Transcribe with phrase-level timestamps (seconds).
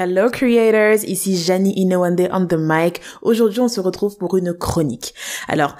[0.00, 3.00] Hello creators, ici Janie Inowande on the mic.
[3.20, 5.12] Aujourd'hui, on se retrouve pour une chronique.
[5.48, 5.74] Alors,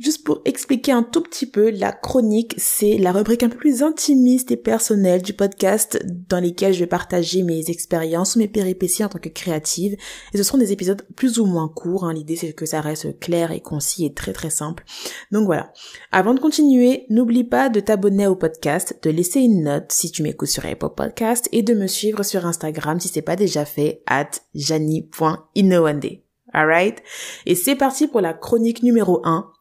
[0.00, 3.82] Juste pour expliquer un tout petit peu, la chronique, c'est la rubrique un peu plus
[3.82, 9.10] intimiste et personnelle du podcast dans lesquels je vais partager mes expériences mes péripéties en
[9.10, 9.98] tant que créative.
[10.32, 12.04] Et ce seront des épisodes plus ou moins courts.
[12.04, 12.14] Hein.
[12.14, 14.84] L'idée, c'est que ça reste clair et concis et très très simple.
[15.32, 15.70] Donc voilà.
[16.12, 20.22] Avant de continuer, n'oublie pas de t'abonner au podcast, de laisser une note si tu
[20.22, 24.02] m'écoutes sur Apple Podcast et de me suivre sur Instagram si c'est pas déjà fait,
[24.06, 26.22] at jani.inowande.
[26.54, 27.02] Alright?
[27.44, 29.52] Et c'est parti pour la chronique numéro 1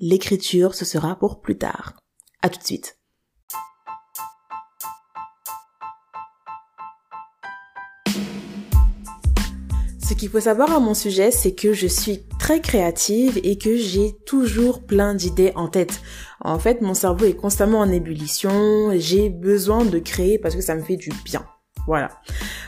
[0.00, 1.94] L'écriture, ce sera pour plus tard.
[2.40, 2.98] À tout de suite.
[10.00, 13.76] Ce qu'il faut savoir à mon sujet, c'est que je suis très créative et que
[13.76, 16.00] j'ai toujours plein d'idées en tête.
[16.40, 20.76] En fait, mon cerveau est constamment en ébullition, j'ai besoin de créer parce que ça
[20.76, 21.44] me fait du bien.
[21.88, 22.10] Voilà.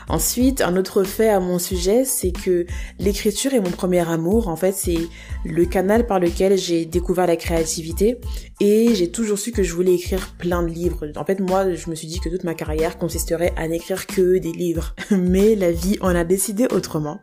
[0.09, 2.65] Ensuite, un autre fait à mon sujet, c'est que
[2.97, 4.47] l'écriture est mon premier amour.
[4.47, 4.97] En fait, c'est
[5.45, 8.19] le canal par lequel j'ai découvert la créativité
[8.59, 11.05] et j'ai toujours su que je voulais écrire plein de livres.
[11.15, 14.39] En fait, moi, je me suis dit que toute ma carrière consisterait à n'écrire que
[14.39, 14.95] des livres.
[15.11, 17.19] Mais la vie en a décidé autrement.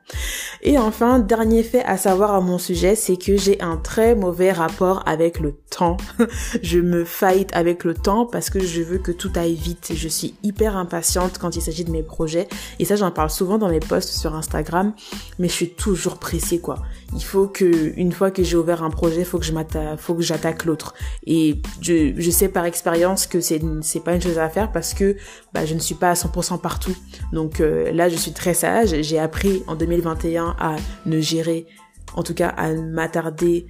[0.63, 4.53] Et enfin, dernier fait à savoir à mon sujet, c'est que j'ai un très mauvais
[4.53, 5.97] rapport avec le temps.
[6.63, 9.93] je me fight avec le temps parce que je veux que tout aille vite.
[9.95, 12.49] Je suis hyper impatiente quand il s'agit mes projets.
[12.79, 14.93] Et ça, j'en parle souvent dans mes posts sur Instagram.
[15.39, 16.83] Mais je suis toujours pressée, quoi.
[17.15, 19.53] Il faut que, une fois que j'ai ouvert un projet, faut que je
[19.97, 20.95] faut que j'attaque l'autre.
[21.27, 24.95] Et je, je sais par expérience que c'est, c'est pas une chose à faire parce
[24.95, 25.17] que,
[25.53, 26.97] bah, je ne suis pas à 100% partout.
[27.33, 28.95] Donc, euh, là, je suis très sage.
[29.03, 31.67] J'ai appris en 2021 à ne gérer,
[32.15, 33.67] en tout cas, à m'attarder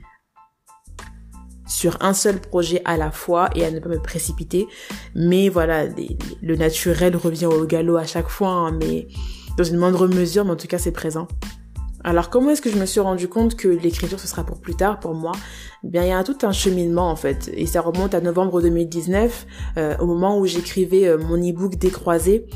[1.68, 4.66] sur un seul projet à la fois et à ne pas me précipiter.
[5.14, 5.84] Mais voilà,
[6.42, 9.08] le naturel revient au galop à chaque fois, hein, mais
[9.56, 11.28] dans une moindre mesure, mais en tout cas c'est présent.
[12.04, 14.74] Alors comment est-ce que je me suis rendu compte que l'écriture ce sera pour plus
[14.74, 15.32] tard pour moi?
[15.84, 18.62] Eh Bien il y a tout un cheminement en fait et ça remonte à novembre
[18.62, 19.46] 2019
[19.76, 22.46] euh, au moment où j'écrivais euh, mon e-book décroisé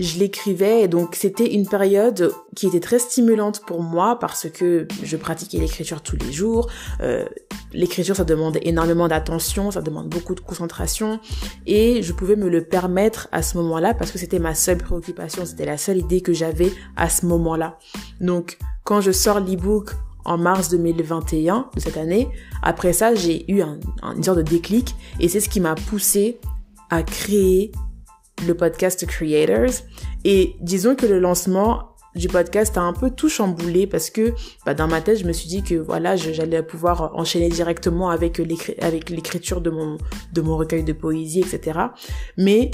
[0.00, 4.88] je l'écrivais et donc c'était une période qui était très stimulante pour moi parce que
[5.02, 6.68] je pratiquais l'écriture tous les jours.
[7.02, 7.26] Euh,
[7.72, 11.20] l'écriture ça demande énormément d'attention, ça demande beaucoup de concentration
[11.66, 15.44] et je pouvais me le permettre à ce moment-là parce que c'était ma seule préoccupation,
[15.44, 17.78] c'était la seule idée que j'avais à ce moment-là.
[18.20, 19.92] Donc quand je sors l'ebook
[20.24, 22.28] en mars 2021 de cette année,
[22.62, 23.78] après ça j'ai eu un,
[24.16, 26.40] une sorte de déclic et c'est ce qui m'a poussé
[26.90, 27.72] à créer
[28.46, 29.84] le podcast Creators.
[30.24, 34.32] Et disons que le lancement du podcast a un peu tout chamboulé parce que
[34.66, 38.38] bah, dans ma tête je me suis dit que voilà j'allais pouvoir enchaîner directement avec
[38.38, 39.98] l'écriture de mon
[40.32, 41.78] de mon recueil de poésie etc
[42.36, 42.70] mais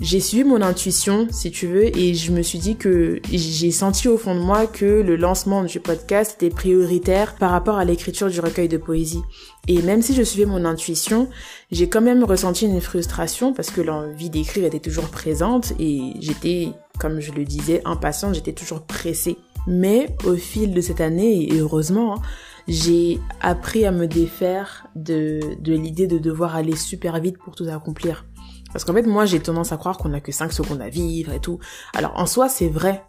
[0.00, 4.08] j'ai suivi mon intuition, si tu veux, et je me suis dit que j'ai senti
[4.08, 8.30] au fond de moi que le lancement du podcast était prioritaire par rapport à l'écriture
[8.30, 9.20] du recueil de poésie.
[9.68, 11.28] Et même si je suivais mon intuition,
[11.70, 16.70] j'ai quand même ressenti une frustration parce que l'envie d'écrire était toujours présente et j'étais,
[17.00, 19.38] comme je le disais, impatiente, j'étais toujours pressée.
[19.66, 22.22] Mais au fil de cette année, et heureusement, hein,
[22.68, 28.26] j'ai appris à me défaire de, l'idée de devoir aller super vite pour tout accomplir.
[28.72, 31.32] Parce qu'en fait, moi, j'ai tendance à croire qu'on a que 5 secondes à vivre
[31.32, 31.58] et tout.
[31.94, 33.04] Alors, en soi, c'est vrai.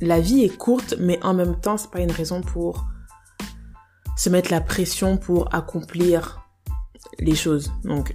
[0.00, 2.86] La vie est courte, mais en même temps, c'est pas une raison pour
[4.16, 6.42] se mettre la pression pour accomplir
[7.18, 7.72] les choses.
[7.82, 8.14] Donc,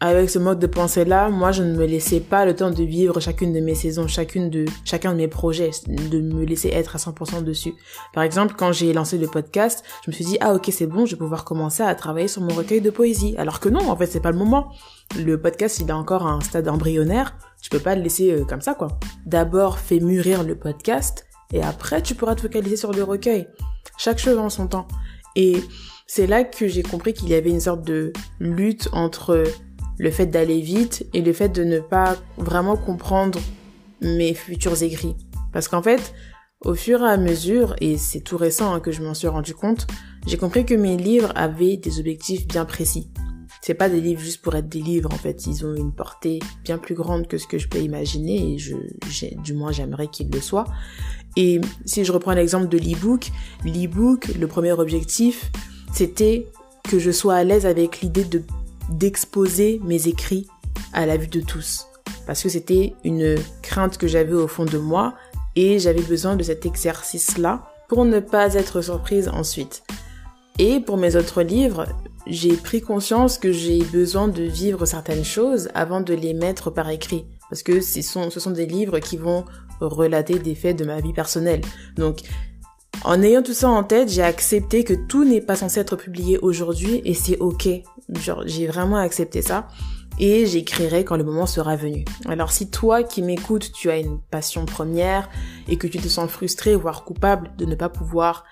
[0.00, 2.82] avec ce mode de pensée là, moi je ne me laissais pas le temps de
[2.84, 6.94] vivre chacune de mes saisons, chacune de chacun de mes projets, de me laisser être
[6.94, 7.74] à 100% dessus.
[8.14, 11.04] Par exemple, quand j'ai lancé le podcast, je me suis dit ah OK, c'est bon,
[11.04, 13.34] je vais pouvoir commencer à travailler sur mon recueil de poésie.
[13.38, 14.72] Alors que non, en fait, c'est pas le moment.
[15.18, 18.60] Le podcast, il est encore un stade embryonnaire, tu peux pas le laisser euh, comme
[18.60, 18.88] ça quoi.
[19.26, 23.48] D'abord, fais mûrir le podcast et après tu pourras te focaliser sur le recueil.
[23.96, 24.86] Chaque chose en son temps.
[25.34, 25.60] Et
[26.06, 29.44] c'est là que j'ai compris qu'il y avait une sorte de lutte entre
[29.98, 33.38] le fait d'aller vite et le fait de ne pas vraiment comprendre
[34.00, 35.16] mes futurs écrits.
[35.52, 36.14] Parce qu'en fait,
[36.64, 39.54] au fur et à mesure, et c'est tout récent hein, que je m'en suis rendu
[39.54, 39.86] compte,
[40.26, 43.10] j'ai compris que mes livres avaient des objectifs bien précis.
[43.60, 46.38] C'est pas des livres juste pour être des livres, en fait, ils ont une portée
[46.64, 48.74] bien plus grande que ce que je peux imaginer, et je,
[49.42, 50.66] du moins j'aimerais qu'ils le soient.
[51.36, 53.30] Et si je reprends l'exemple de l'e-book,
[53.64, 55.50] l'e-book, le premier objectif,
[55.92, 56.46] c'était
[56.88, 58.42] que je sois à l'aise avec l'idée de
[58.88, 60.46] d'exposer mes écrits
[60.92, 61.86] à la vue de tous.
[62.26, 65.14] Parce que c'était une crainte que j'avais au fond de moi
[65.56, 69.82] et j'avais besoin de cet exercice-là pour ne pas être surprise ensuite.
[70.58, 71.86] Et pour mes autres livres,
[72.26, 76.90] j'ai pris conscience que j'ai besoin de vivre certaines choses avant de les mettre par
[76.90, 77.26] écrit.
[77.48, 79.44] Parce que ce sont, ce sont des livres qui vont
[79.80, 81.62] relater des faits de ma vie personnelle.
[81.96, 82.20] Donc,
[83.04, 86.38] en ayant tout ça en tête, j'ai accepté que tout n'est pas censé être publié
[86.38, 87.68] aujourd'hui et c'est ok.
[88.14, 89.68] Genre, j'ai vraiment accepté ça
[90.18, 92.04] et j'écrirai quand le moment sera venu.
[92.26, 95.28] Alors si toi qui m'écoutes, tu as une passion première
[95.68, 98.44] et que tu te sens frustré, voire coupable de ne pas pouvoir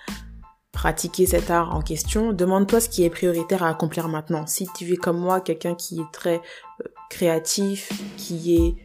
[0.71, 4.45] pratiquer cet art en question, demande-toi ce qui est prioritaire à accomplir maintenant.
[4.45, 8.75] Si tu es comme moi quelqu'un qui est très euh, créatif, qui est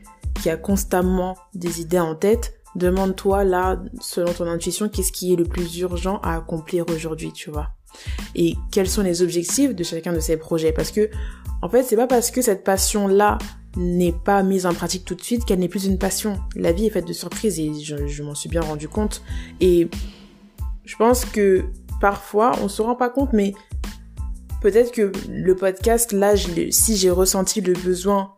[0.40, 5.36] qui a constamment des idées en tête, demande-toi là, selon ton intuition, qu'est-ce qui est
[5.36, 7.68] le plus urgent à accomplir aujourd'hui, tu vois.
[8.34, 10.72] Et quels sont les objectifs de chacun de ces projets?
[10.72, 11.10] Parce que,
[11.62, 13.38] en fait, c'est pas parce que cette passion-là
[13.76, 16.38] n'est pas mise en pratique tout de suite qu'elle n'est plus une passion.
[16.56, 19.22] La vie est faite de surprises et je, je m'en suis bien rendu compte.
[19.60, 19.88] Et
[20.84, 21.64] je pense que
[22.00, 23.54] parfois, on se rend pas compte, mais
[24.60, 26.34] peut-être que le podcast, là,
[26.70, 28.34] si j'ai ressenti le besoin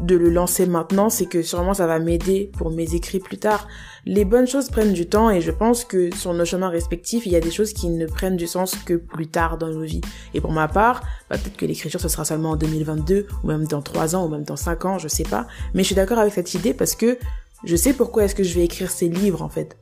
[0.00, 3.66] de le lancer maintenant, c'est que sûrement ça va m'aider pour mes écrits plus tard.
[4.04, 7.32] Les bonnes choses prennent du temps et je pense que sur nos chemins respectifs, il
[7.32, 10.02] y a des choses qui ne prennent du sens que plus tard dans nos vies.
[10.34, 13.66] Et pour ma part, bah, peut-être que l'écriture ce sera seulement en 2022 ou même
[13.66, 15.46] dans 3 ans ou même dans 5 ans, je sais pas.
[15.74, 17.18] Mais je suis d'accord avec cette idée parce que
[17.64, 19.76] je sais pourquoi est-ce que je vais écrire ces livres en fait.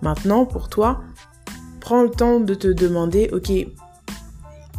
[0.00, 1.00] Maintenant, pour toi,
[1.80, 3.50] prends le temps de te demander, ok,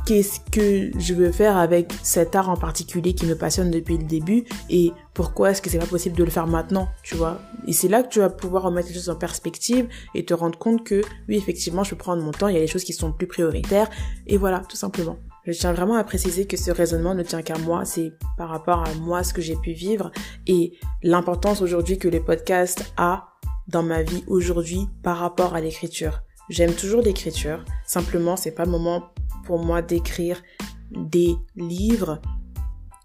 [0.07, 4.05] qu'est-ce que je veux faire avec cet art en particulier qui me passionne depuis le
[4.05, 7.41] début et pourquoi est-ce que c'est pas possible de le faire maintenant, tu vois.
[7.67, 10.57] Et c'est là que tu vas pouvoir remettre les choses en perspective et te rendre
[10.57, 12.93] compte que oui, effectivement, je peux prendre mon temps, il y a des choses qui
[12.93, 13.89] sont plus prioritaires
[14.27, 15.17] et voilà, tout simplement.
[15.45, 18.87] Je tiens vraiment à préciser que ce raisonnement ne tient qu'à moi, c'est par rapport
[18.87, 20.11] à moi ce que j'ai pu vivre
[20.45, 20.71] et
[21.03, 23.27] l'importance aujourd'hui que les podcasts a
[23.67, 26.21] dans ma vie aujourd'hui par rapport à l'écriture.
[26.49, 29.11] J'aime toujours l'écriture, simplement c'est pas le moment
[29.47, 30.43] pour moi d'écrire
[30.91, 32.21] des livres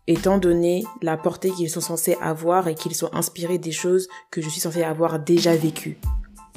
[0.09, 4.43] étant donné la portée qu'ils sont censés avoir et qu'ils sont inspirés des choses que
[4.43, 5.99] je suis censée avoir déjà vécues.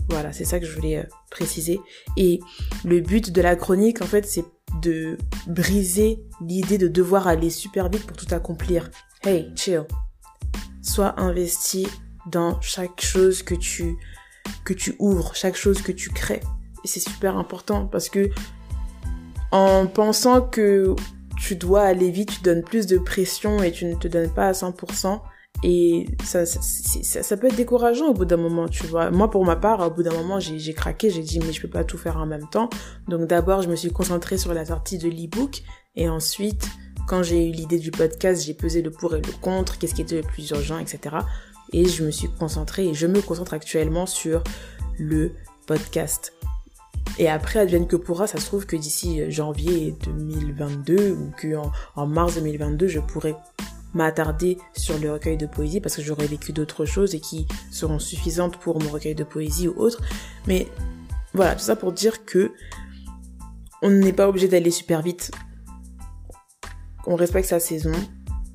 [0.09, 1.79] Voilà, c'est ça que je voulais euh, préciser.
[2.17, 2.39] Et
[2.83, 4.45] le but de la chronique, en fait, c'est
[4.81, 5.17] de
[5.47, 8.89] briser l'idée de devoir aller super vite pour tout accomplir.
[9.23, 9.85] Hey, chill.
[10.81, 11.87] Sois investi
[12.27, 13.97] dans chaque chose que tu,
[14.63, 16.41] que tu ouvres, chaque chose que tu crées.
[16.83, 18.29] Et c'est super important parce que
[19.51, 20.95] en pensant que
[21.37, 24.47] tu dois aller vite, tu donnes plus de pression et tu ne te donnes pas
[24.47, 25.19] à 100%.
[25.63, 29.09] Et ça, ça, peut être décourageant au bout d'un moment, tu vois.
[29.09, 31.69] Moi, pour ma part, au bout d'un moment, j'ai craqué, j'ai dit, mais je peux
[31.69, 32.69] pas tout faire en même temps.
[33.07, 35.63] Donc d'abord, je me suis concentrée sur la sortie de l'e-book.
[35.95, 36.67] Et ensuite,
[37.07, 40.01] quand j'ai eu l'idée du podcast, j'ai pesé le pour et le contre, qu'est-ce qui
[40.01, 41.15] était le plus urgent, etc.
[41.71, 44.43] Et je me suis concentrée et je me concentre actuellement sur
[44.97, 45.31] le
[45.67, 46.33] podcast.
[47.17, 51.55] Et après, advienne que pourra, ça se trouve que d'ici euh, janvier 2022 ou que
[51.95, 53.35] en, mars 2022, je pourrais
[53.93, 57.99] m'attarder sur le recueil de poésie parce que j'aurais vécu d'autres choses et qui seront
[57.99, 60.01] suffisantes pour mon recueil de poésie ou autre.
[60.47, 60.67] Mais
[61.33, 62.51] voilà, tout ça pour dire que
[63.81, 65.31] on n'est pas obligé d'aller super vite.
[67.07, 67.93] On respecte sa saison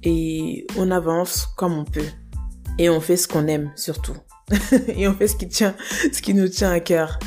[0.03, 2.09] et on avance comme on peut.
[2.79, 4.17] Et on fait ce qu'on aime surtout.
[4.89, 5.75] et on fait ce qui tient,
[6.13, 7.19] ce qui nous tient à cœur.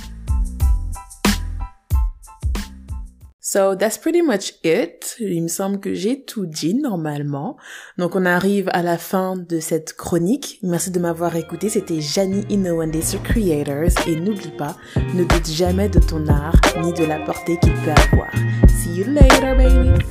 [3.53, 5.15] So that's pretty much it.
[5.19, 7.55] Il me semble que j'ai tout dit normalement.
[7.99, 10.57] Donc on arrive à la fin de cette chronique.
[10.63, 11.69] Merci de m'avoir écouté.
[11.69, 14.07] C'était Janie Inouande sur Creators.
[14.07, 14.75] Et n'oublie pas,
[15.13, 18.31] ne doute jamais de ton art ni de la portée qu'il peut avoir.
[18.69, 20.03] See you later, baby.